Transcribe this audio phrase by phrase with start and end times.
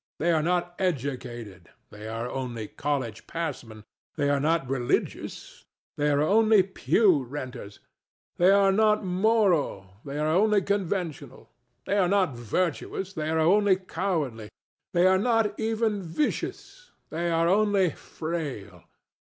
[0.17, 3.83] They are not educated they are only college passmen.
[4.15, 7.77] They are not religious: they are only pewrenters.
[8.37, 11.51] They are not moral: they are only conventional.
[11.85, 14.49] They are not virtuous: they are only cowardly.
[14.91, 18.85] They are not even vicious: they are only "frail."